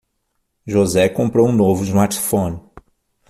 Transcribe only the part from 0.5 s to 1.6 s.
José comprou um